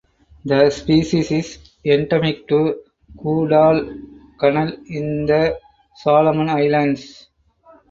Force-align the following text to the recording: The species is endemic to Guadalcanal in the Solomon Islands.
The 0.45 0.71
species 0.71 1.29
is 1.31 1.75
endemic 1.85 2.47
to 2.47 2.79
Guadalcanal 3.15 4.75
in 4.87 5.27
the 5.27 5.59
Solomon 5.95 6.49
Islands. 6.49 7.27